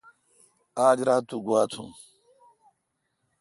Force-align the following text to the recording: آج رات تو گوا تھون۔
آج 0.87 0.97
رات 1.07 1.23
تو 1.29 1.37
گوا 1.45 1.61
تھون۔ 1.71 1.89